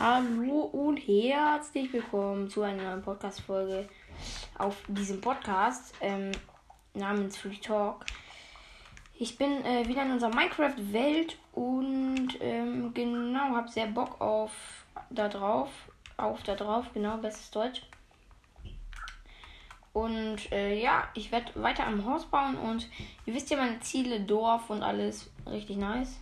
[0.00, 3.88] Hallo und herzlich willkommen zu einer neuen Podcast-Folge
[4.56, 6.30] auf diesem Podcast ähm,
[6.94, 8.06] namens Free Talk.
[9.18, 14.52] Ich bin äh, wieder in unserer Minecraft-Welt und ähm, genau, habe sehr Bock auf
[15.10, 15.70] da drauf.
[16.16, 17.82] Auf da drauf, genau, bestes Deutsch.
[19.92, 22.88] Und äh, ja, ich werde weiter am Haus bauen und
[23.26, 25.28] ihr wisst ja meine Ziele, Dorf und alles.
[25.44, 26.20] Richtig nice.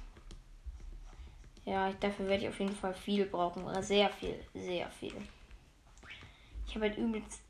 [1.66, 3.64] Ja, dafür werde ich auf jeden Fall viel brauchen.
[3.64, 4.38] Oder sehr viel.
[4.54, 5.14] Sehr viel.
[6.66, 7.42] Ich habe halt übelst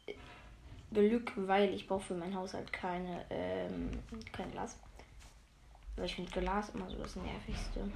[0.93, 3.91] Glück, weil ich brauche für meinen Haushalt keine, ähm,
[4.33, 4.79] kein Glas.
[5.97, 7.91] Weil ich finde Glas immer so das Nervigste.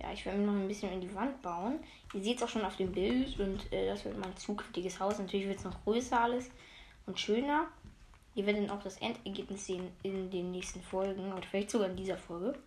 [0.00, 1.80] Ja, ich werde mir noch ein bisschen in die Wand bauen.
[2.12, 5.18] Ihr seht es auch schon auf dem Bild und äh, das wird mein zukünftiges Haus.
[5.18, 6.50] Natürlich wird es noch größer alles
[7.06, 7.68] und schöner.
[8.34, 12.16] Ihr werdet auch das Endergebnis sehen in den nächsten Folgen oder vielleicht sogar in dieser
[12.16, 12.58] Folge.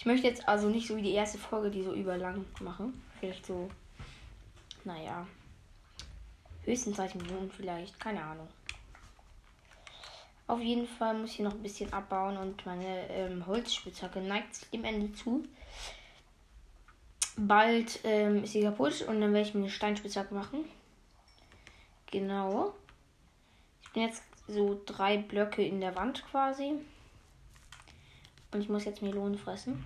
[0.00, 3.04] Ich möchte jetzt also nicht so wie die erste Folge, die so überlang machen.
[3.18, 3.68] Vielleicht so,
[4.82, 5.26] naja,
[6.64, 8.48] höchstens 30 Minuten vielleicht, keine Ahnung.
[10.46, 14.84] Auf jeden Fall muss ich noch ein bisschen abbauen und meine ähm, Holzspitzhacke neigt dem
[14.84, 15.44] Ende zu.
[17.36, 20.64] Bald ähm, ist sie kaputt und dann werde ich mir eine Steinspitzhacke machen.
[22.10, 22.72] Genau.
[23.82, 26.78] Ich bin jetzt so drei Blöcke in der Wand quasi.
[28.52, 29.84] Und ich muss jetzt Melonen fressen.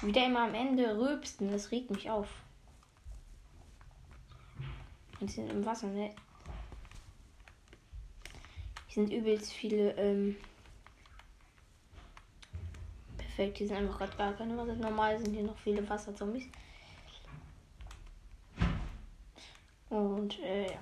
[0.00, 2.28] Wieder immer am Ende rülpsten, das regt mich auf.
[5.20, 6.14] Und sie sind im Wasser, ne?
[8.86, 10.36] Hier sind übelst viele, ähm
[13.16, 14.74] Perfekt, hier sind einfach gerade gar keine Wasser.
[14.76, 16.46] Normal sind hier noch viele Wasserzombies.
[19.90, 20.78] Und, äh, ja.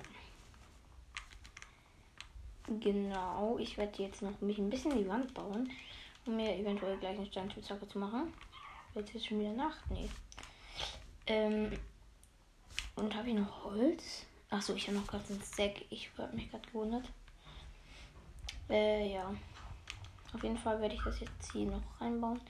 [2.67, 5.71] Genau, ich werde jetzt noch mich ein bisschen die Wand bauen,
[6.25, 8.33] um mir eventuell gleich eine Steinspitzhacke zu machen.
[8.93, 9.79] Wird jetzt schon wieder Nacht?
[9.89, 10.09] Nee.
[11.27, 11.71] Ähm,
[12.95, 14.25] und habe ich noch Holz?
[14.49, 15.85] Achso, ich habe noch gerade einen Stack.
[15.89, 17.05] Ich habe mich gerade gewundert.
[18.69, 19.33] Äh, ja.
[20.33, 22.41] Auf jeden Fall werde ich das jetzt hier noch reinbauen.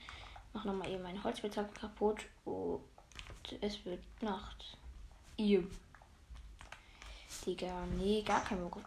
[0.52, 2.24] Mach nochmal eben meine Holzspitzhacke kaputt.
[2.44, 2.82] Und
[3.60, 4.76] es wird Nacht.
[5.36, 5.64] Ihr.
[7.46, 8.78] Digga, nee, gar kein Bock.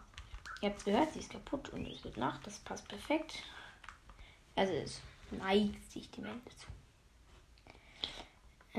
[0.62, 2.46] Ihr habt gehört, sie ist kaputt und es wird Nacht.
[2.46, 3.44] Das passt perfekt.
[4.56, 5.02] Also es
[5.32, 6.68] neigt sich dem Ende zu.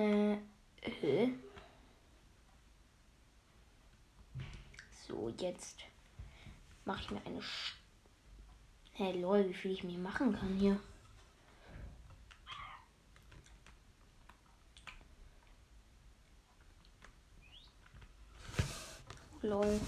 [0.01, 0.35] Äh,
[0.83, 1.33] äh.
[5.07, 5.81] So, jetzt
[6.85, 7.43] mache ich mir eine.
[7.43, 7.75] Sch
[8.93, 10.79] hey, lol, wie viel ich mir machen kann hier.
[19.43, 19.81] Lol.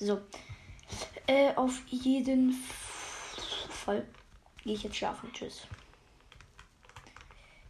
[0.00, 0.18] So.
[1.26, 2.54] Äh, auf jeden
[3.68, 4.06] Fall
[4.64, 5.30] gehe ich jetzt schlafen.
[5.34, 5.66] Tschüss.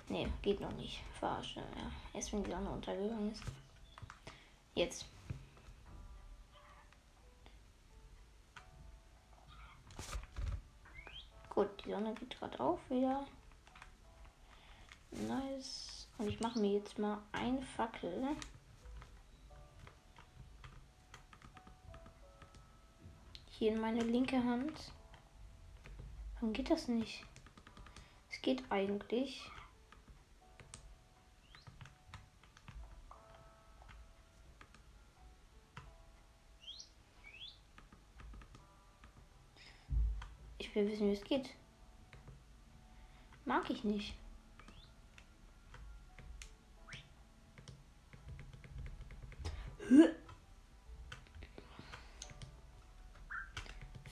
[0.08, 1.02] Nee, geht noch nicht.
[1.18, 1.58] Verarsche.
[1.58, 1.90] Ja.
[2.14, 3.42] Erst wenn die Sonne untergegangen ist.
[4.76, 5.06] Jetzt.
[11.48, 13.26] Gut, die Sonne geht gerade auf wieder.
[15.10, 16.06] Nice.
[16.18, 18.36] Und ich mache mir jetzt mal eine Fackel.
[23.60, 24.72] Hier in meine linke Hand.
[26.32, 27.26] Warum geht das nicht?
[28.30, 29.50] Es geht eigentlich.
[40.56, 41.50] Ich will wissen, wie es geht.
[43.44, 44.14] Mag ich nicht.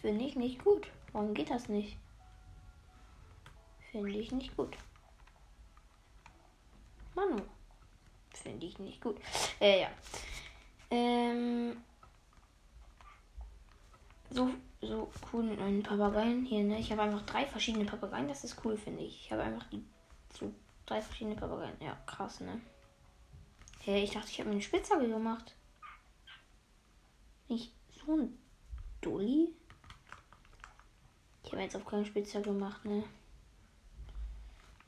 [0.08, 0.88] Finde ich nicht gut.
[1.12, 1.98] Warum geht das nicht?
[3.92, 4.74] Finde ich nicht gut.
[7.14, 7.42] Manu.
[8.32, 9.20] Finde ich nicht gut.
[9.60, 9.91] Äh, ja.
[10.91, 11.76] Ähm.
[14.30, 14.48] So,
[14.80, 16.78] so cool einen Papageien hier, ne?
[16.78, 18.28] Ich habe einfach drei verschiedene Papageien.
[18.28, 19.27] Das ist cool, finde ich.
[19.27, 19.84] Ich habe einfach die,
[20.33, 20.50] so
[20.86, 21.77] drei verschiedene Papageien.
[21.83, 22.62] Ja, krass, ne?
[23.80, 25.54] Hey, ich dachte, ich habe mir eine Spitzhacke gemacht.
[27.48, 28.38] Nicht so ein
[29.03, 29.58] Dulli.
[31.44, 33.04] Ich habe jetzt auf keinen Spitzer gemacht, ne?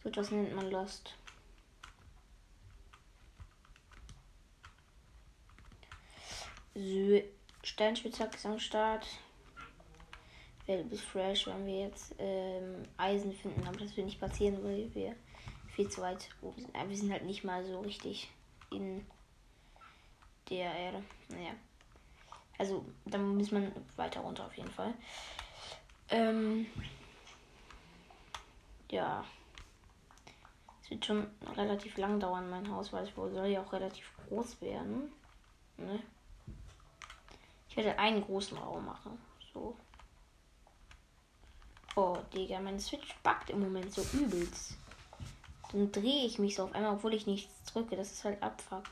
[0.02, 1.14] So, das nennt man Lost.
[6.75, 7.23] So,
[7.62, 9.06] Steinspitzhack ist am Start.
[10.67, 14.94] Welt bis fresh, wenn wir jetzt ähm, Eisen finden, aber das wird nicht passieren, weil
[14.94, 15.17] wir
[15.75, 16.75] viel zu weit oben sind.
[16.75, 18.31] Wir sind halt nicht mal so richtig
[18.70, 19.05] in
[20.49, 21.02] der Erde.
[21.29, 21.52] Naja.
[22.58, 24.94] Also, dann muss man weiter runter auf jeden Fall.
[26.11, 26.67] Ähm,
[28.91, 29.25] ja.
[30.83, 31.27] Es wird schon
[31.57, 35.12] relativ lang dauern, mein Haus, weil es soll ja auch relativ groß werden.
[35.77, 36.03] Ne?
[37.69, 39.19] Ich werde einen großen Raum machen.
[39.55, 39.77] So.
[41.95, 44.77] Oh, Digga, mein Switch backt im Moment so übelst.
[45.71, 47.97] Dann drehe ich mich so auf einmal, obwohl ich nichts drücke.
[47.97, 48.85] Das ist halt Abfuck.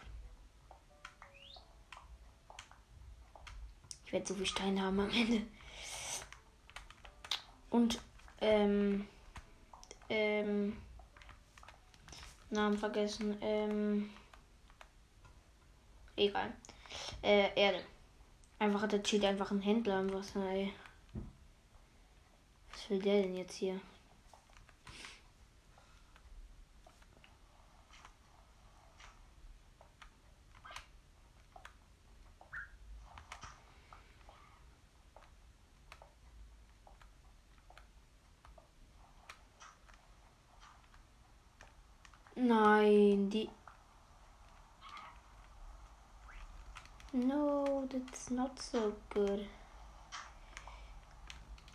[4.06, 5.42] Ich werde so viel Steine haben am Ende.
[7.70, 8.00] Und,
[8.40, 9.06] ähm,
[10.08, 10.76] ähm,
[12.50, 14.10] Namen vergessen, ähm,
[16.16, 16.52] egal.
[17.22, 17.84] Äh, Erde.
[18.58, 20.72] Einfach, da chillt einfach ein Händler im Wasser, ey.
[22.72, 23.80] Was will der denn jetzt hier?
[42.48, 43.50] Nein, die.
[47.12, 49.44] No, that's not so good.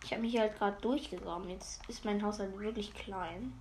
[0.04, 1.48] Ich habe mich halt gerade durchgegraben.
[1.48, 3.54] Jetzt ist mein Haus halt wirklich klein.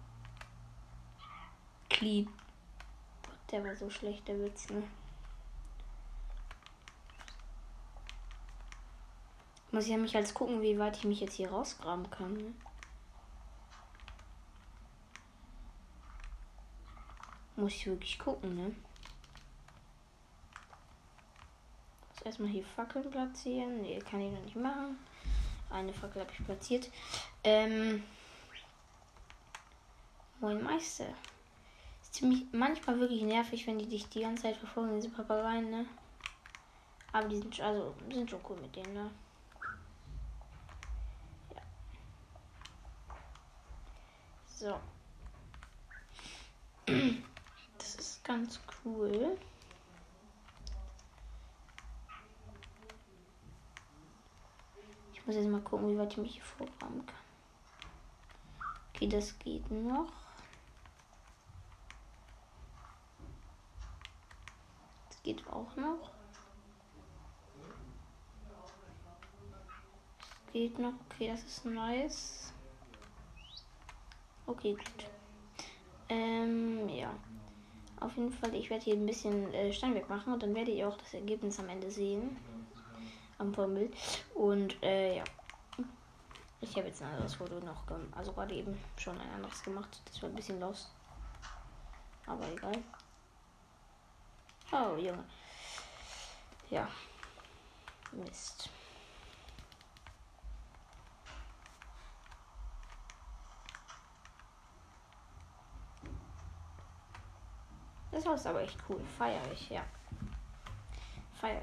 [1.91, 2.25] Clean.
[3.27, 4.83] Gott, der war so schlecht, der Witz, ne?
[9.71, 12.33] Muss ich ja mich halt gucken, wie weit ich mich jetzt hier rausgraben kann.
[12.33, 12.55] Ne?
[17.63, 18.75] Muss ich wirklich gucken, ne?
[22.09, 23.83] Muss erstmal hier Fackeln platzieren.
[23.83, 24.99] Ne, kann ich noch nicht machen.
[25.71, 26.91] Eine Fackel habe ich platziert.
[27.45, 28.03] Ähm.
[30.41, 31.07] Moin Meister.
[32.03, 35.87] Ist ziemlich manchmal wirklich nervig, wenn die dich die ganze Zeit verfolgen, diese Papageien, ne?
[37.13, 39.09] Aber die sind also sind schon cool mit denen, ne?
[41.55, 41.63] Ja.
[44.49, 44.81] So.
[48.25, 49.37] ganz cool.
[55.13, 57.17] Ich muss jetzt mal gucken, wie weit ich mich hier vorgraben kann.
[58.95, 60.13] Okay, das geht noch.
[65.09, 66.11] Das geht auch noch.
[70.19, 70.95] Das geht noch.
[71.11, 72.53] Okay, das ist nice.
[74.47, 75.11] Okay, gut.
[76.09, 77.15] Ähm, ja.
[78.03, 80.89] Auf jeden Fall, ich werde hier ein bisschen äh, Steinwerk machen und dann werdet ihr
[80.89, 82.37] auch das Ergebnis am Ende sehen.
[83.39, 83.95] Am Bild.
[84.35, 85.25] Und äh, ja.
[86.61, 87.85] Ich habe jetzt ein anderes Foto noch.
[88.17, 90.01] Also gerade eben schon ein anderes gemacht.
[90.05, 90.91] Das war ein bisschen los.
[92.27, 92.73] Aber egal.
[94.73, 95.25] Oh, Junge.
[96.71, 96.89] Ja.
[98.13, 98.69] Mist.
[108.23, 109.01] Das Haus ist aber echt cool.
[109.19, 109.83] Feier ich, ja.
[111.41, 111.61] Feier.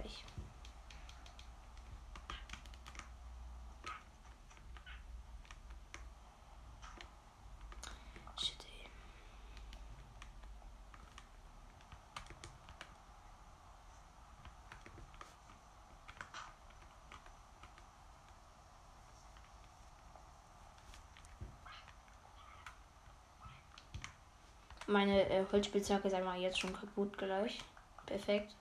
[24.89, 27.59] Meine äh, Holzspitzhacke ist einmal jetzt schon kaputt gleich.
[28.07, 28.55] Perfekt.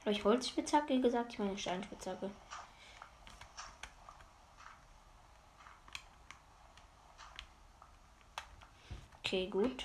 [0.00, 1.32] Habe ich Holzspitzhacke gesagt?
[1.32, 2.28] Ich meine Steinspitzhacke.
[9.20, 9.84] Okay, gut.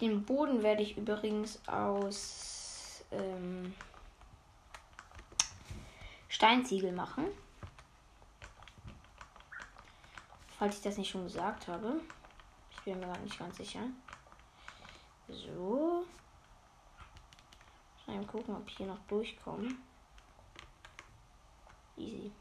[0.00, 3.74] Den Boden werde ich übrigens aus ähm,
[6.28, 7.26] Steinziegel machen.
[10.58, 12.00] Falls ich das nicht schon gesagt habe.
[12.70, 13.80] Ich bin mir gar nicht ganz sicher.
[15.28, 16.04] So.
[18.06, 19.68] Mal gucken, ob ich hier noch durchkomme.
[21.96, 22.32] Easy.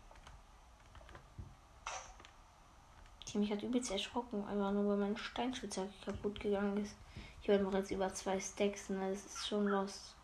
[3.27, 6.95] Die mich hat übelst erschrocken, einfach nur weil mein Steinspitzhacke kaputt gegangen ist.
[7.41, 9.09] Ich werde noch jetzt über zwei Stacks, ne?
[9.09, 10.15] Das ist schon lost.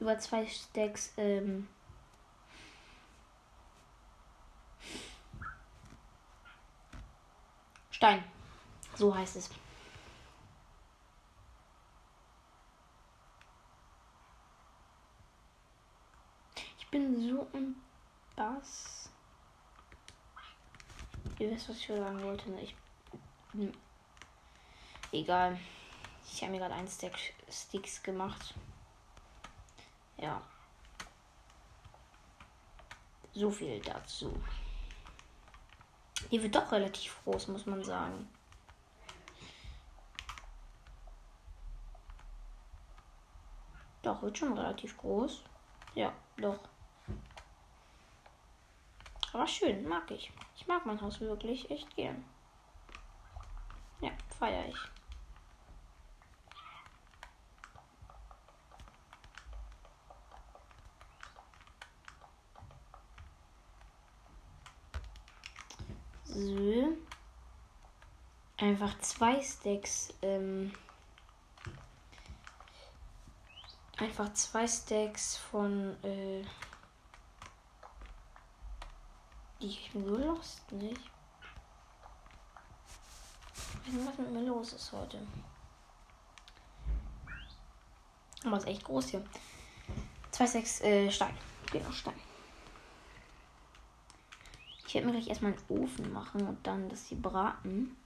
[0.00, 1.68] Über zwei Stacks, ähm,
[8.02, 8.24] Stein.
[8.96, 9.48] So heißt es.
[16.80, 17.76] Ich bin so ein
[18.34, 19.08] Bass.
[21.38, 22.50] Ihr wisst, was ich sagen wollte.
[22.50, 22.62] Ne?
[22.62, 22.74] Ich
[23.52, 23.72] bin.
[25.12, 25.56] Egal.
[26.26, 27.16] Ich habe mir gerade ein Stack
[27.48, 28.52] Sticks gemacht.
[30.16, 30.42] Ja.
[33.32, 34.42] So viel dazu.
[36.30, 38.28] Die wird doch relativ groß, muss man sagen.
[44.02, 45.44] Doch, wird schon relativ groß.
[45.94, 46.58] Ja, doch.
[49.32, 50.32] Aber schön, mag ich.
[50.56, 52.24] Ich mag mein Haus wirklich echt gern.
[54.00, 55.01] Ja, feiere ich.
[66.34, 66.96] So.
[68.56, 70.14] Einfach zwei Stacks.
[70.22, 70.72] Ähm,
[73.98, 75.96] einfach zwei Stacks von.
[76.02, 76.42] Äh,
[79.58, 81.00] ich bin so lost, nicht?
[83.84, 85.18] Was mit mir los ist heute.
[88.44, 89.24] Aber ist echt groß hier.
[90.30, 91.36] Zwei Stacks äh, Stein.
[91.70, 92.31] Genau, Stein.
[94.92, 97.96] Ich werde mir gleich erstmal einen Ofen machen und dann das hier braten.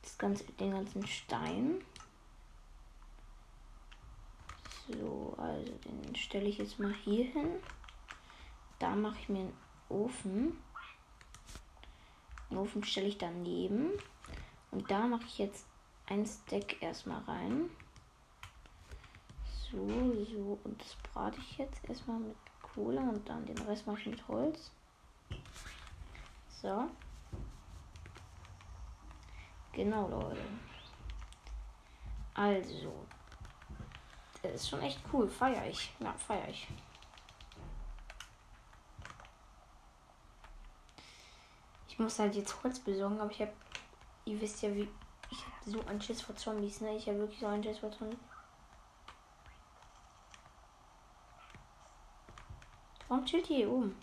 [0.00, 1.84] Das ganze, den ganzen Stein.
[4.88, 7.56] So, also den stelle ich jetzt mal hier hin.
[8.78, 9.56] Da mache ich mir einen
[9.90, 10.56] Ofen.
[12.48, 13.90] Den Ofen stelle ich daneben.
[14.70, 15.66] Und da mache ich jetzt
[16.06, 17.68] ein Stack erstmal rein.
[19.70, 19.86] So,
[20.24, 20.58] so.
[20.64, 22.36] Und das brate ich jetzt erstmal mit
[22.74, 24.70] Kohle und dann den Rest mache ich mit Holz.
[26.48, 26.88] So.
[29.72, 30.40] Genau, Leute.
[32.34, 32.92] Also.
[34.42, 35.28] Das ist schon echt cool.
[35.28, 35.92] Feier ich.
[36.00, 36.68] Ja, feier ich.
[41.88, 43.52] Ich muss halt jetzt Holz besorgen, aber ich habe.
[44.24, 44.88] Ihr wisst ja, wie.
[45.30, 46.96] Ich habe so einen Schiss vor Zombies, ne?
[46.96, 48.18] Ich habe wirklich so einen Schiss vor Zombies.
[53.12, 53.94] Warum chillt ihr hier oben?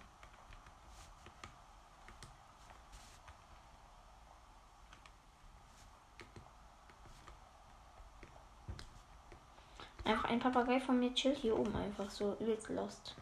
[10.03, 13.15] Einfach ein Papagei von mir chillt hier oben einfach so übelst lost.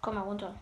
[0.00, 0.56] Komm mal runter.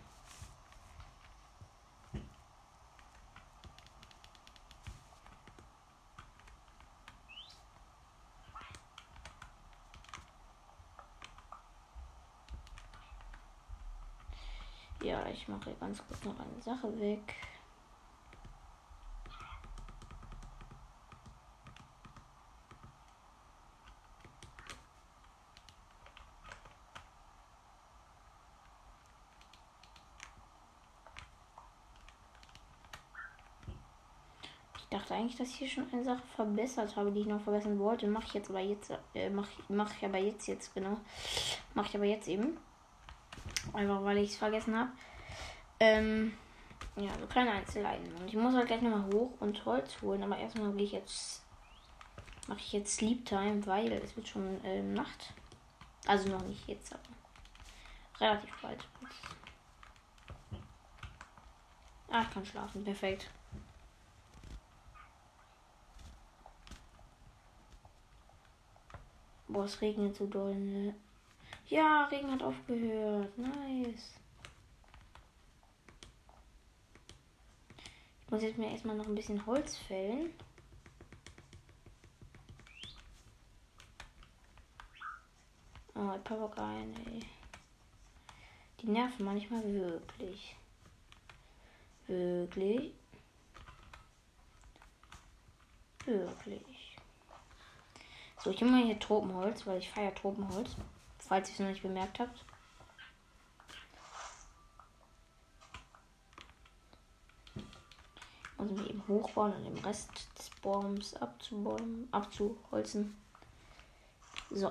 [15.02, 15.49] Ja, ich
[16.25, 17.35] noch eine Sache weg.
[34.76, 37.79] Ich dachte eigentlich, dass ich hier schon eine Sache verbessert habe, die ich noch verbessern
[37.79, 38.07] wollte.
[38.07, 40.99] Mache ich jetzt aber jetzt, äh, mache mach ich aber jetzt jetzt genau,
[41.75, 42.59] mache ich aber jetzt eben.
[43.73, 44.93] Einfach weil ich es vergessen habe.
[45.83, 46.33] Ähm,
[46.95, 48.15] ja, so kleine Einzelheiten.
[48.15, 50.23] Und ich muss halt gleich nochmal hoch und Holz holen.
[50.23, 51.43] Aber erstmal gehe ich jetzt.
[52.47, 55.35] Mache ich jetzt Sleep Time, weil es wird schon ähm, Nacht.
[56.07, 57.03] Also noch nicht jetzt, aber
[58.21, 58.87] relativ bald.
[62.11, 62.85] Ah, ich kann schlafen.
[62.85, 63.29] Perfekt.
[69.49, 70.95] Boah, es regnet so doll, ne?
[71.67, 73.37] Ja, Regen hat aufgehört.
[73.37, 74.22] Nice.
[78.33, 80.33] Muss jetzt mir erstmal noch ein bisschen Holz fällen.
[85.95, 87.21] Oh, Papageien, ey.
[88.81, 90.57] Die nerven manchmal wirklich.
[92.07, 92.95] Wirklich.
[96.07, 96.97] Wirklich.
[98.43, 100.75] So, ich nehme mal hier Tropenholz, weil ich feiere Tropenholz.
[101.19, 102.45] Falls ihr es noch nicht bemerkt habt.
[108.62, 113.21] Also eben hochbauen und den Rest des Baums abzubäumen, abzuholzen.
[114.50, 114.71] So.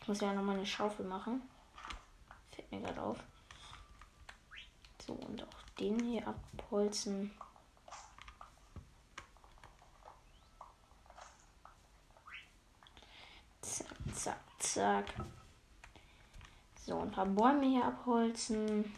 [0.00, 1.42] Ich muss ja nochmal eine Schaufel machen.
[2.52, 3.18] Fällt mir gerade auf.
[5.04, 7.32] So, und auch den hier abholzen.
[13.60, 15.14] Zack, zack, zack.
[16.86, 18.94] So, ein paar Bäume hier abholzen.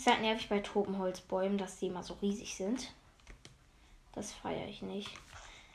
[0.00, 2.90] Ist halt nervig bei Tropenholzbäumen, dass die immer so riesig sind.
[4.14, 5.10] Das feiere ich nicht.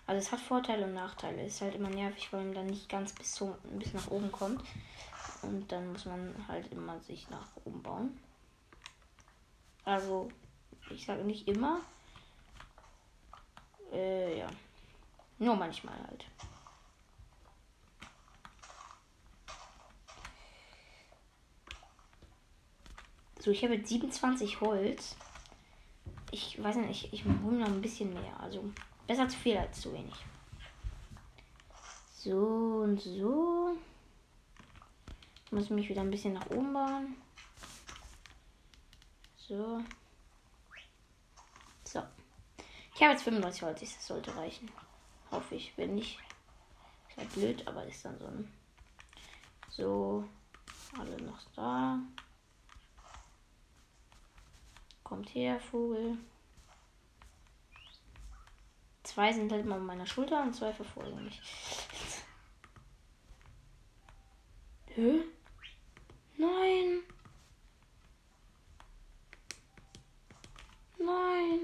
[0.08, 1.44] Also es hat Vorteile und Nachteile.
[1.44, 4.32] Es ist halt immer nervig, weil man dann nicht ganz bis, zum, bis nach oben
[4.32, 4.64] kommt.
[5.44, 8.20] Und dann muss man halt immer sich nach oben bauen.
[9.84, 10.32] Also,
[10.90, 11.82] ich sage nicht immer.
[13.94, 14.48] Äh, ja.
[15.38, 16.26] Nur manchmal halt.
[23.46, 25.16] So, ich habe jetzt 27 Holz.
[26.32, 28.40] Ich weiß nicht, ich, ich hole noch ein bisschen mehr.
[28.40, 28.64] Also
[29.06, 30.16] besser zu viel als zu wenig.
[32.16, 33.78] So und so.
[35.46, 37.16] Ich muss mich wieder ein bisschen nach oben bauen.
[39.38, 39.80] So.
[41.84, 42.02] So.
[42.96, 43.80] Ich habe jetzt 35 Holz.
[43.80, 44.72] Das sollte reichen.
[45.30, 45.72] Hoffe ich.
[45.78, 46.18] Wenn nicht,
[47.10, 48.52] ist halt blöd, aber ist dann so ein.
[49.70, 50.28] So.
[50.98, 52.00] Alle noch da.
[55.06, 56.18] Kommt her, Vogel.
[59.04, 61.40] Zwei sind halt immer auf meiner Schulter und zwei verfolgen mich.
[64.88, 65.22] Hä?
[66.38, 67.04] Nein.
[70.98, 71.60] Nein.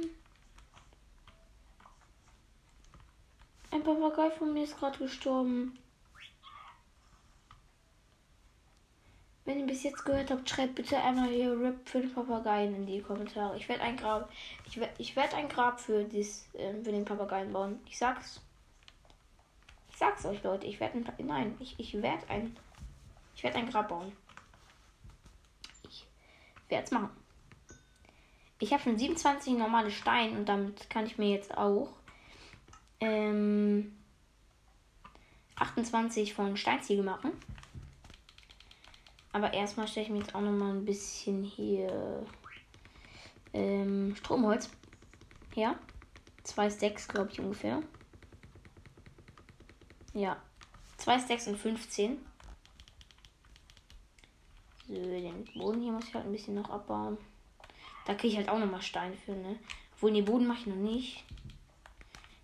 [3.71, 5.79] Ein Papagei von mir ist gerade gestorben.
[9.51, 12.85] Wenn ihr bis jetzt gehört habt, schreibt bitte einmal hier RIP für den Papageien in
[12.85, 13.57] die Kommentare.
[13.57, 14.31] Ich werde ein Grab,
[14.65, 17.81] ich werde, ich werde ein Grab für dies, äh, für den Papageien bauen.
[17.85, 18.39] Ich sag's.
[19.89, 20.67] Ich sag's euch, Leute.
[20.67, 22.55] Ich werde ein, nein, ich, ich werde ein,
[23.35, 24.13] ich werde ein Grab bauen.
[25.89, 26.07] Ich
[26.69, 27.09] werde es machen.
[28.59, 31.89] Ich habe schon 27 normale Steine und damit kann ich mir jetzt auch
[33.01, 33.97] ähm,
[35.57, 37.33] 28 von Steinziegel machen.
[39.33, 42.25] Aber erstmal stelle ich mir jetzt auch noch mal ein bisschen hier
[43.53, 44.69] ähm, Stromholz
[45.55, 45.75] her.
[46.43, 47.81] Zwei Stacks, glaube ich, ungefähr.
[50.13, 50.37] Ja.
[50.97, 52.17] Zwei Stacks und 15.
[54.87, 57.17] So, den Boden hier muss ich halt ein bisschen noch abbauen.
[58.05, 59.57] Da kriege ich halt auch noch mal Stein für, ne?
[59.93, 61.23] Obwohl, den Boden mache ich noch nicht.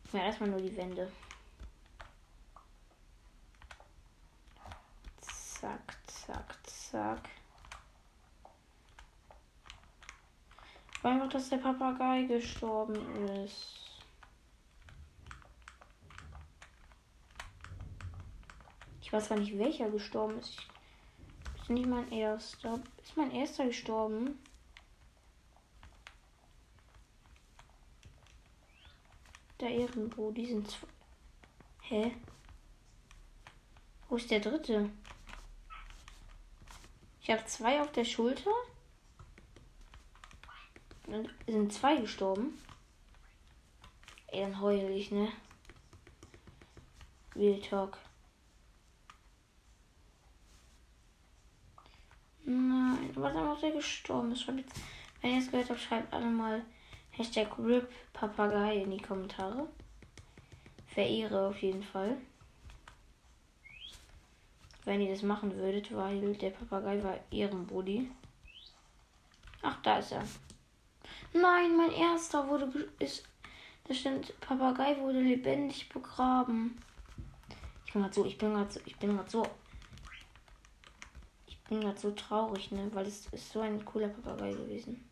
[0.06, 1.12] Ich mache erstmal nur die Wände.
[5.19, 6.57] Zack, zack,
[6.91, 7.30] zack.
[11.04, 13.80] Einfach, dass der Papagei gestorben ist.
[19.02, 20.58] Ich weiß gar nicht, welcher gestorben ist.
[21.62, 22.82] Ist nicht mein erster.
[23.02, 24.39] Ist mein erster gestorben?
[29.60, 30.88] Der irgendwo, die sind zwei.
[31.82, 32.15] Hä?
[34.10, 34.89] Wo ist der dritte?
[37.27, 38.51] Ich habe zwei auf der Schulter.
[41.07, 42.57] Dann sind zwei gestorben.
[44.27, 45.27] Ey, dann heul ich, ne?
[47.35, 47.97] Real Talk.
[52.45, 54.47] Nein, was dann noch der gestorben ist.
[54.47, 54.63] Wenn
[55.21, 56.63] ihr es gehört habt, schreibt alle mal
[57.11, 59.67] Hashtag RIP Papagei in die Kommentare.
[60.85, 62.15] Verehre auf jeden Fall
[64.88, 68.10] wenn ihr das machen würdet, weil der Papagei war Ehrenbody.
[69.62, 70.23] Ach, da ist er.
[71.34, 73.28] Nein, mein erster wurde ist.
[73.84, 76.82] Da stimmt, Papagei wurde lebendig begraben.
[77.86, 79.45] Ich bin gerade so, ich bin gerade so, ich bin gerade so.
[81.47, 82.89] Ich bin gerade so traurig, ne?
[82.93, 85.10] Weil es ist so ein cooler Papagei gewesen.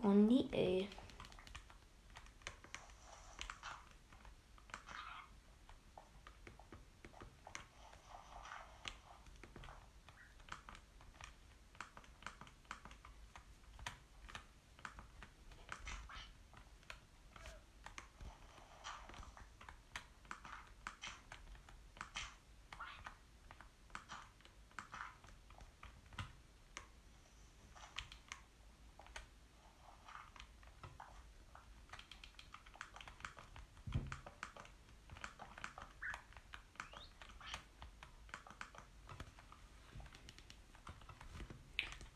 [0.00, 0.88] Oh nie, ey.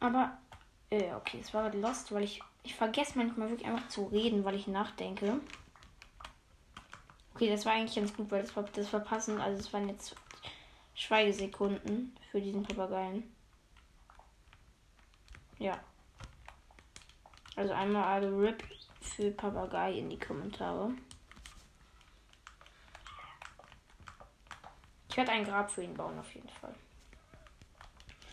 [0.02, 0.36] Aber,
[0.90, 4.56] äh, okay, es war lost, weil ich, ich vergesse manchmal wirklich einfach zu reden, weil
[4.56, 5.40] ich nachdenke.
[7.34, 9.40] Okay, das war eigentlich ganz gut, weil das war, das war passend.
[9.40, 10.16] Also es waren jetzt
[10.94, 13.32] Schweigesekunden für diesen Papageien.
[15.58, 15.78] Ja.
[17.54, 18.64] Also einmal alle RIP
[19.00, 20.92] für Papagei in die Kommentare.
[25.08, 26.74] Ich werde ein Grab für ihn bauen, auf jeden Fall.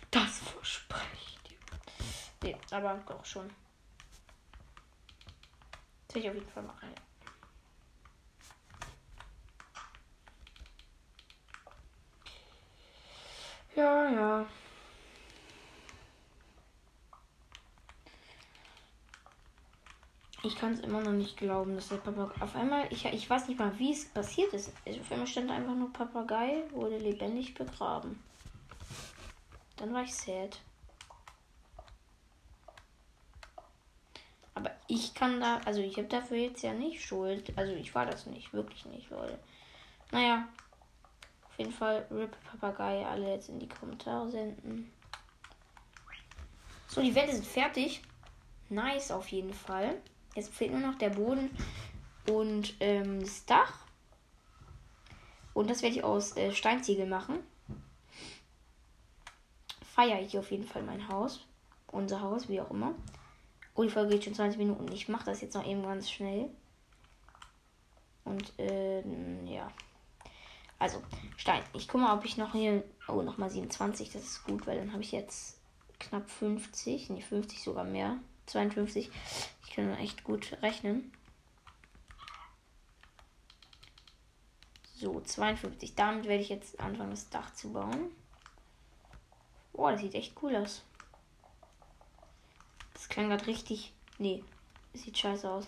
[0.09, 1.29] Das verspreche ich.
[2.41, 3.49] Nee, aber doch schon.
[6.07, 7.01] Das will ich auf jeden Fall machen, ja.
[13.75, 14.45] Ja, ja.
[20.41, 22.41] Ich kann es immer noch nicht glauben, dass der Papagei.
[22.41, 24.71] Auf einmal, ich, ich weiß nicht mal, wie es passiert ist.
[24.85, 28.23] Also auf einmal stand einfach nur Papagei, wurde lebendig begraben.
[29.75, 30.59] Dann war ich sad.
[34.53, 37.53] Aber ich kann da, also ich habe dafür jetzt ja nicht Schuld.
[37.55, 39.37] Also ich war das nicht, wirklich nicht, Leute.
[40.11, 40.47] Naja,
[41.47, 44.91] auf jeden Fall RIP Papagei alle jetzt in die Kommentare senden.
[46.87, 48.01] So, die Wände sind fertig.
[48.69, 50.01] Nice auf jeden Fall.
[50.33, 51.55] Jetzt fehlt nur noch der Boden
[52.27, 53.73] und ähm, das Dach.
[55.53, 57.39] Und das werde ich aus äh, Steinziegel machen.
[59.93, 61.45] Feiere ich auf jeden Fall mein Haus.
[61.91, 62.95] Unser Haus, wie auch immer.
[63.79, 64.91] Oh, die Folge geht schon 20 Minuten.
[64.91, 66.49] Ich mache das jetzt noch eben ganz schnell.
[68.25, 69.71] Und ähm, ja.
[70.77, 71.01] Also,
[71.37, 71.63] Stein.
[71.71, 72.83] Ich gucke mal, ob ich noch hier.
[73.07, 74.11] Oh, nochmal 27.
[74.11, 75.61] Das ist gut, weil dann habe ich jetzt
[75.97, 77.09] knapp 50.
[77.09, 78.17] Nee, 50 sogar mehr.
[78.47, 79.09] 52.
[79.65, 81.13] Ich kann echt gut rechnen.
[84.95, 85.95] So, 52.
[85.95, 88.11] Damit werde ich jetzt anfangen, das Dach zu bauen.
[89.71, 90.83] Boah, das sieht echt cool aus.
[93.09, 93.91] Das klang gerade richtig.
[94.19, 94.43] Nee,
[94.93, 95.65] sieht scheiße aus.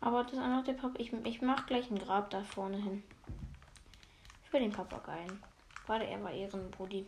[0.00, 0.94] Aber das einfach der Papa.
[0.96, 3.02] Ich, ich mach gleich ein Grab da vorne hin.
[4.50, 5.42] Für den Papageien.
[5.86, 7.04] Warte, er war Ehrenbrudi.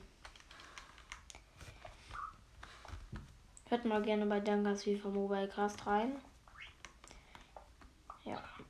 [3.71, 6.21] Hört mal gerne bei Dangas FIFA Mobile Cast rein.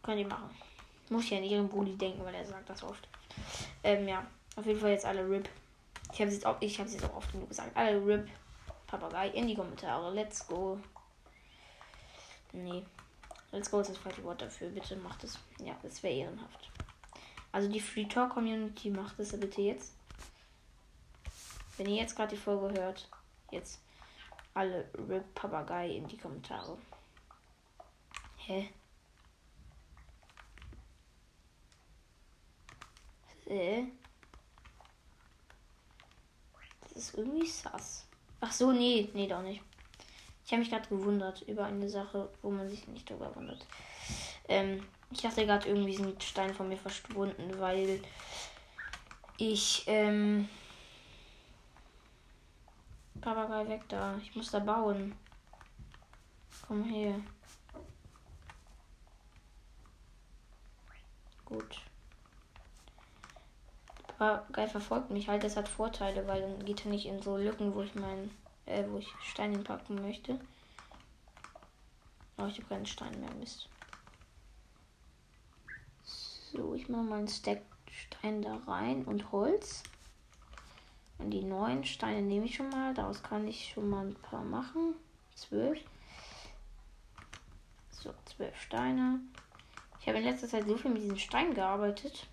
[0.03, 0.51] Könnt ihr machen.
[1.11, 3.09] Muss ja an ihren Brudi denken, weil er sagt das oft.
[3.85, 4.27] Ähm, ja.
[4.57, 5.49] Auf jeden Fall jetzt alle RIP.
[6.13, 7.77] Ich habe es auch, ich auch oft genug gesagt.
[7.77, 8.29] Alle RIP.
[8.87, 10.13] Papagei in die Kommentare.
[10.13, 10.79] Let's go.
[12.53, 12.83] Nee.
[13.51, 14.69] Let's go ist das falsche Wort dafür.
[14.69, 15.39] Bitte macht es.
[15.59, 16.71] Ja, das wäre ehrenhaft.
[17.53, 19.95] Also die Free Talk Community macht es bitte jetzt.
[21.77, 23.09] Wenn ihr jetzt gerade die Folge hört,
[23.51, 23.81] jetzt
[24.55, 26.77] alle RIP Papagei in die Kommentare.
[28.37, 28.69] Hä?
[33.47, 33.85] Äh?
[36.83, 38.07] Das ist irgendwie sass.
[38.41, 39.63] Ach so, nee, nee, doch nicht.
[40.45, 43.67] Ich habe mich gerade gewundert über eine Sache, wo man sich nicht darüber wundert.
[44.49, 48.01] Ähm, ich dachte gerade, irgendwie sind Steine von mir verschwunden, weil
[49.39, 50.49] ich, ähm,
[53.23, 54.19] Papagei weg da.
[54.19, 55.15] Ich muss da bauen.
[56.67, 57.15] Komm her.
[61.45, 61.81] Gut.
[64.23, 65.45] Papagei verfolgt mich halt.
[65.45, 68.31] Das hat Vorteile, weil dann geht er nicht in so Lücken, wo ich meinen
[68.67, 70.39] äh, wo ich Steine packen möchte.
[72.37, 73.69] Aber ich habe keinen Stein mehr, Mist.
[76.05, 79.83] So, ich mache mal einen Stack Stein da rein und Holz.
[81.19, 82.95] Und die neuen Steine nehme ich schon mal.
[82.95, 84.95] Daraus kann ich schon mal ein paar machen.
[85.35, 85.79] Zwölf.
[87.91, 89.21] So, zwölf Steine.
[90.01, 92.27] Ich habe in letzter Zeit so viel mit diesen Steinen gearbeitet.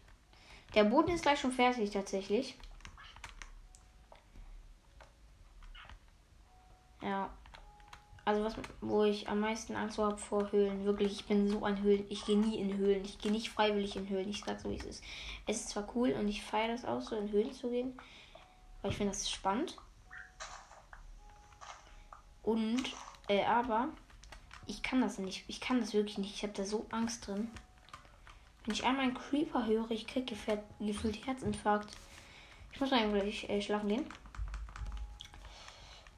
[0.75, 2.55] Der Boden ist gleich schon fertig tatsächlich.
[7.01, 7.29] Ja.
[8.25, 10.85] Also was, wo ich am meisten Angst habe vor Höhlen.
[10.85, 12.05] Wirklich, ich bin so ein Höhlen.
[12.09, 13.03] Ich gehe nie in Höhlen.
[13.03, 14.29] Ich gehe nicht freiwillig in Höhlen.
[14.29, 15.03] Ich sag so, wie es ist.
[15.47, 17.99] Es ist zwar cool und ich feiere das auch so, in Höhlen zu gehen.
[18.81, 19.77] Weil ich finde das spannend.
[22.43, 22.83] Und,
[23.27, 23.89] äh, aber
[24.67, 25.45] ich kann das nicht.
[25.47, 26.35] Ich kann das wirklich nicht.
[26.35, 27.49] Ich habe da so Angst drin.
[28.69, 30.35] Wenn ich einmal einen Creeper höre, ich kriege
[30.79, 31.89] gefühlt Herzinfarkt.
[32.71, 34.05] Ich muss mal eigentlich äh, schlafen gehen.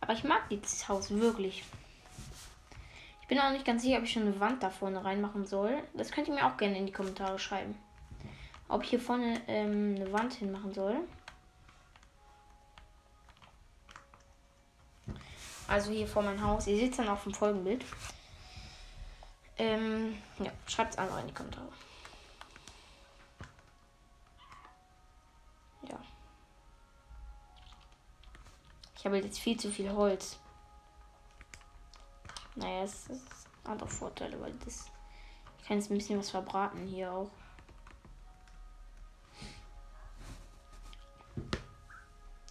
[0.01, 1.63] Aber ich mag dieses Haus wirklich.
[3.21, 5.81] Ich bin auch nicht ganz sicher, ob ich schon eine Wand da vorne reinmachen soll.
[5.93, 7.73] Das könnt ihr mir auch gerne in die Kommentare schreiben.
[8.67, 10.97] Ob ich hier vorne ähm, eine Wand hinmachen soll.
[15.69, 16.67] Also hier vor mein Haus.
[16.67, 17.85] Ihr seht es dann auf dem Folgenbild.
[19.57, 21.69] Ähm, ja, schreibt es einfach in die Kommentare.
[29.01, 30.37] Ich habe jetzt viel zu viel Holz.
[32.53, 33.07] Naja, es,
[33.67, 34.91] hat auch Vorteile, weil das.
[35.57, 37.31] Ich kann jetzt ein bisschen was verbraten hier auch.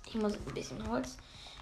[0.09, 1.19] Ich muss ein bisschen Holz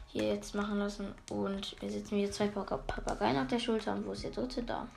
[0.06, 1.14] hier jetzt machen lassen.
[1.30, 3.92] Und wir sitzen wieder zwei Papageien auf der Schulter.
[3.92, 4.88] Und wo ist der dritte da?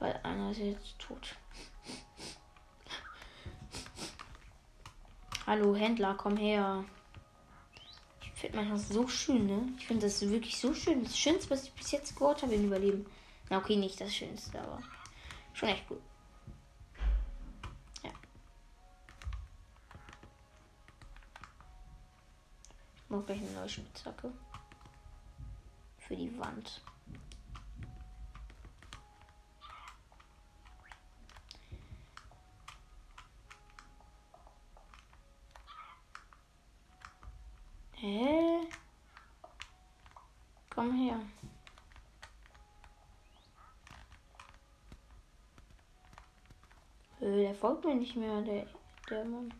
[0.00, 1.36] Weil einer ist jetzt tot.
[5.46, 6.84] Hallo Händler, komm her
[8.40, 9.68] finde mein Haus so schön, ne?
[9.78, 11.04] Ich finde das wirklich so schön.
[11.04, 13.06] Das Schönste, was ich bis jetzt gehört habe im Überleben.
[13.48, 14.82] Na, okay, nicht das Schönste, aber
[15.56, 16.02] Schon echt cool.
[18.04, 18.10] Ja.
[22.94, 24.30] Ich mache gleich eine neue Spitzhacke.
[25.96, 26.82] Für die Wand.
[37.94, 38.68] Hä?
[40.68, 41.18] Komm her.
[47.26, 48.64] Äh, der folgt mir nicht mehr, der,
[49.10, 49.52] der Mann.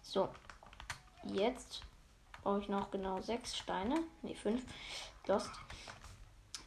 [0.00, 0.30] So,
[1.24, 1.82] jetzt
[2.42, 4.04] brauche ich noch genau sechs Steine.
[4.22, 4.64] Ne, fünf.
[5.26, 5.50] Lost.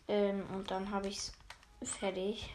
[0.07, 1.17] Ähm, und dann habe ich
[1.79, 2.53] es fertig.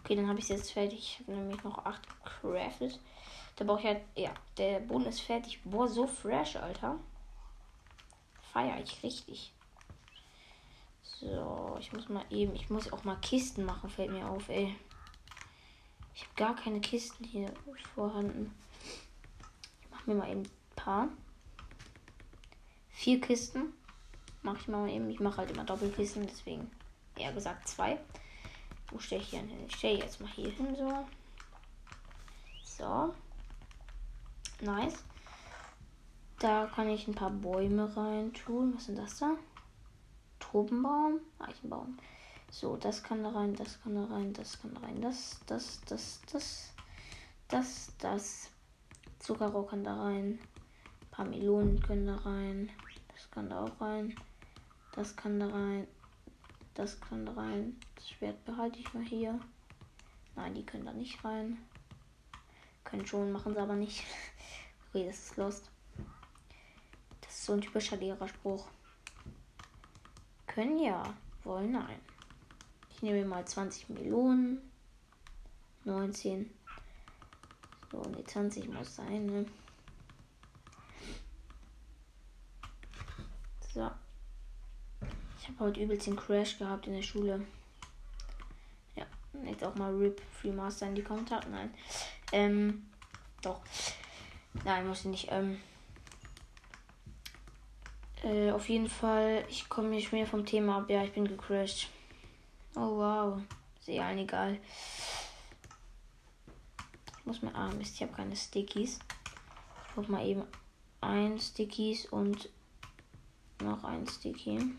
[0.00, 0.98] Okay, dann habe ich es jetzt fertig.
[0.98, 2.98] Ich habe nämlich noch acht gecraftet.
[3.56, 5.60] Da brauche ich halt, ja, der Boden ist fertig.
[5.62, 6.98] Boah, so fresh, Alter.
[8.54, 9.52] Feier ich richtig.
[11.20, 14.76] So, ich muss mal eben, ich muss auch mal Kisten machen, fällt mir auf, ey.
[16.14, 17.52] Ich habe gar keine Kisten hier
[17.94, 18.54] vorhanden.
[19.80, 21.08] Ich mache mir mal eben ein paar.
[22.90, 23.72] Vier Kisten.
[24.42, 25.08] Mache ich mal eben.
[25.10, 26.70] Ich mache halt immer Doppelkisten, deswegen
[27.16, 27.98] eher gesagt zwei.
[28.90, 29.66] Wo stelle ich hier hin?
[29.66, 31.06] Ich stelle jetzt mal hier hin, so.
[32.62, 33.14] So.
[34.60, 35.02] Nice.
[36.38, 38.74] Da kann ich ein paar Bäume rein tun.
[38.74, 39.36] Was sind das da?
[40.56, 41.98] Tropenbaum, Eichenbaum.
[42.50, 45.82] So, das kann da rein, das kann da rein, das kann da rein, das, das,
[45.84, 46.72] das, das,
[47.48, 48.50] das, das.
[49.18, 50.38] Zuckerrohr kann da rein.
[51.02, 52.70] Ein paar Melonen können da rein.
[53.12, 54.16] Das kann da auch rein.
[54.92, 55.86] Das kann da rein.
[56.72, 57.78] Das kann da rein.
[57.96, 59.38] Das Schwert behalte ich mal hier.
[60.36, 61.58] Nein, die können da nicht rein.
[62.82, 64.04] Können schon, machen sie aber nicht.
[64.88, 65.70] okay, das ist lost.
[67.20, 68.66] Das ist so ein typischer Lehrerspruch.
[70.56, 71.02] Können ja,
[71.44, 72.00] wollen nein.
[72.88, 74.58] Ich nehme mal 20 Melonen.
[75.84, 76.50] 19.
[77.92, 79.44] So, ne, 20 muss sein, ne?
[83.74, 83.90] So.
[85.38, 87.46] Ich habe heute übelst den Crash gehabt in der Schule.
[88.94, 89.04] Ja,
[89.44, 91.46] jetzt auch mal RIP Free Master in die Kommentare.
[91.50, 91.74] Nein.
[92.32, 92.86] Ähm,
[93.42, 93.60] doch.
[94.64, 95.28] Nein, muss ich nicht.
[95.30, 95.60] Ähm,
[98.26, 100.90] äh, auf jeden Fall, ich komme nicht mehr vom Thema ab.
[100.90, 101.88] Ja, ich bin gecrashed.
[102.74, 103.40] Oh wow.
[103.80, 104.58] Sehr allen egal.
[107.18, 107.54] Ich muss mal.
[107.54, 108.98] Ah, Mist, ich habe keine Stickies.
[109.90, 110.42] Ich muss mal eben
[111.00, 112.48] ein Stickies und
[113.62, 114.74] noch ein Sticky.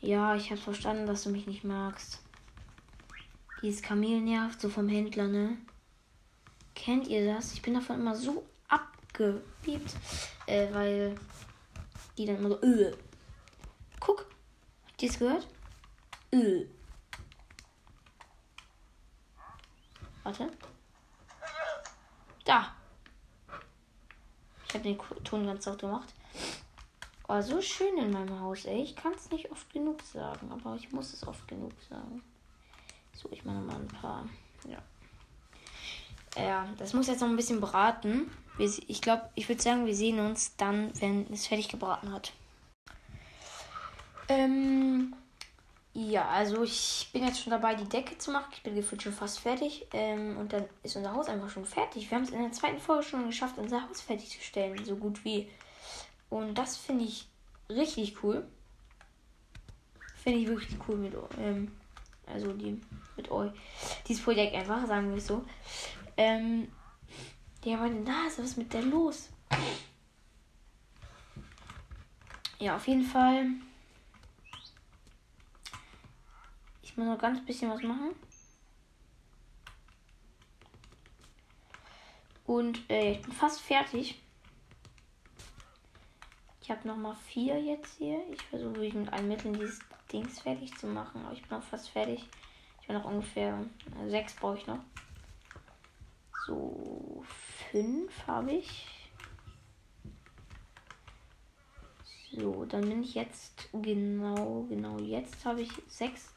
[0.00, 2.22] Ja, ich habe verstanden, dass du mich nicht magst.
[3.62, 5.58] Dieses Kamel nervt so vom Händler, ne?
[6.74, 7.54] Kennt ihr das?
[7.54, 8.44] Ich bin davon immer so
[9.14, 9.94] abgepiept,
[10.46, 11.14] äh, weil
[12.16, 12.92] die dann immer so, öh.
[14.00, 14.26] Guck,
[14.86, 15.46] habt ihr es gehört?
[16.32, 16.66] Öh.
[20.22, 20.50] Warte.
[22.44, 22.74] Da.
[24.66, 26.12] Ich habe den Ton ganz laut gemacht.
[27.28, 28.82] Oh, so schön in meinem Haus, ey.
[28.82, 32.22] Ich kann es nicht oft genug sagen, aber ich muss es oft genug sagen.
[33.14, 34.28] So, ich mache mal ein paar.
[34.68, 34.82] Ja.
[36.36, 38.30] Ja, das muss jetzt noch ein bisschen braten.
[38.58, 42.32] Ich glaube, ich würde sagen, wir sehen uns dann, wenn es fertig gebraten hat.
[44.28, 45.14] Ähm,
[45.92, 48.46] ja, also ich bin jetzt schon dabei, die Decke zu machen.
[48.52, 49.86] Ich bin gefühlt schon fast fertig.
[49.92, 52.10] Ähm, und dann ist unser Haus einfach schon fertig.
[52.10, 54.84] Wir haben es in der zweiten Folge schon geschafft, unser Haus fertigzustellen.
[54.84, 55.48] So gut wie.
[56.30, 57.28] Und das finde ich
[57.68, 58.46] richtig cool.
[60.22, 61.70] Finde ich wirklich cool mit ähm,
[62.26, 62.80] also die
[63.16, 63.52] mit euch.
[64.08, 65.44] Dieses Projekt einfach, sagen wir es so.
[66.16, 66.68] Ähm,
[67.64, 69.30] ja, meine Nase, was ist mit der los?
[72.58, 73.46] Ja, auf jeden Fall.
[76.82, 78.14] Ich muss noch ganz bisschen was machen.
[82.46, 84.20] Und äh, ich bin fast fertig.
[86.60, 88.20] Ich habe noch mal vier jetzt hier.
[88.30, 89.80] Ich versuche wirklich mit allen Mitteln dieses
[90.12, 91.24] Dings fertig zu machen.
[91.24, 92.28] Aber ich bin auch fast fertig.
[92.80, 93.64] Ich bin noch ungefähr
[94.02, 94.80] äh, sechs brauche ich noch.
[96.46, 96.93] So,
[97.74, 98.86] fünf habe ich.
[102.30, 106.32] So, dann bin ich jetzt genau, genau jetzt habe ich sechs.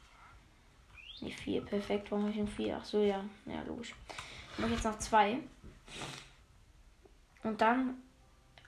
[1.20, 2.10] Nicht vier, perfekt.
[2.10, 2.78] Warum habe ich nur vier?
[2.80, 3.24] Ach so, ja.
[3.46, 3.94] Ja, logisch.
[4.56, 5.38] Dann mache ich jetzt noch zwei.
[7.44, 8.02] Und dann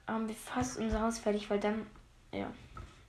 [0.07, 1.87] haben wir fast unser Haus fertig, weil dann,
[2.33, 2.53] ja,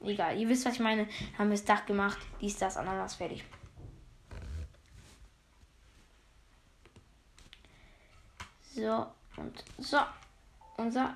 [0.04, 0.40] egal.
[0.40, 1.08] Ihr wisst, was ich meine.
[1.38, 3.44] Haben wir das Dach gemacht, dies, das, Ananas fertig.
[8.74, 9.06] So,
[9.38, 10.00] und so.
[10.78, 11.16] Unser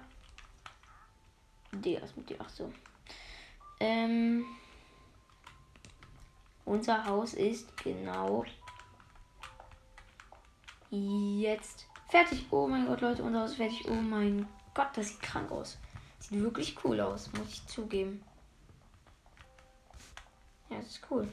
[1.72, 2.38] Digga, ist mit dir.
[2.40, 2.72] Ach so.
[3.80, 4.46] Ähm.
[6.66, 8.44] Unser Haus ist genau
[10.90, 12.46] jetzt fertig.
[12.52, 13.86] Oh mein Gott, Leute, unser Haus ist fertig.
[13.88, 15.78] Oh mein Gott, das sieht krank aus.
[16.20, 18.24] Sieht wirklich cool aus, muss ich zugeben.
[20.70, 21.28] Ja, das ist cool.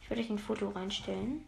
[0.00, 1.44] Ich würde euch ein Foto reinstellen.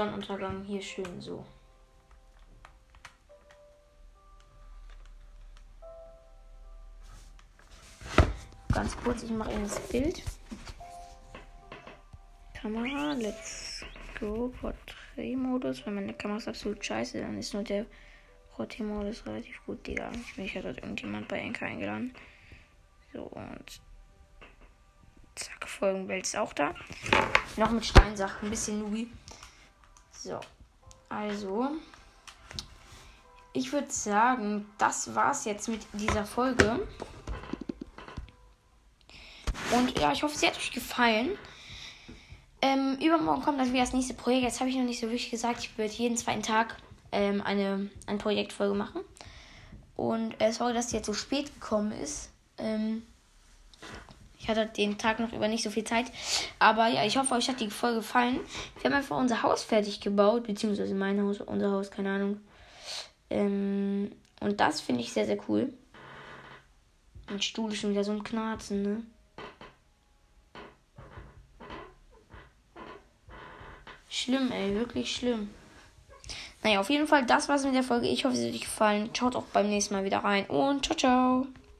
[0.00, 1.44] Sonnenuntergang hier schön so.
[8.72, 10.22] Ganz kurz, ich mache Ihnen das Bild.
[12.54, 13.84] Kamera, let's
[14.18, 15.84] go, Porträtmodus.
[15.84, 17.84] Wenn meine Kamera ist absolut scheiße, dann ist nur der
[18.56, 20.10] Porträtmodus relativ gut, Digga.
[20.38, 22.14] Ich hat dort irgendjemand bei Enka eingeladen.
[23.12, 23.82] So, und
[25.34, 26.74] zack, Folgenbild ist auch da.
[27.58, 29.06] Noch mit Steinsachen, ein bisschen Louis.
[30.22, 30.38] So,
[31.08, 31.70] also,
[33.54, 36.86] ich würde sagen, das war's jetzt mit dieser Folge.
[39.72, 41.38] Und ja, ich hoffe, sie hat euch gefallen.
[42.60, 44.42] Ähm, übermorgen kommt dann wieder das nächste Projekt.
[44.42, 46.76] Jetzt habe ich noch nicht so wirklich gesagt, ich würde jeden zweiten Tag
[47.12, 49.00] ähm, eine, eine Projektfolge machen.
[49.96, 52.28] Und äh, sorry, dass die jetzt so spät gekommen ist.
[52.58, 53.06] Ähm,
[54.40, 56.06] ich hatte den Tag noch über nicht so viel Zeit.
[56.58, 58.40] Aber ja, ich hoffe, euch hat die Folge gefallen.
[58.80, 62.40] Wir haben einfach unser Haus fertig gebaut, beziehungsweise mein Haus, unser Haus, keine Ahnung.
[63.28, 65.72] Ähm, und das finde ich sehr, sehr cool.
[67.28, 69.02] Mein Stuhl ist schon wieder so ein Knarzen, ne?
[74.08, 75.50] Schlimm, ey, wirklich schlimm.
[76.62, 78.08] Naja, auf jeden Fall, das war's mit der Folge.
[78.08, 79.10] Ich hoffe, es hat euch gefallen.
[79.16, 81.59] Schaut auch beim nächsten Mal wieder rein und ciao, ciao.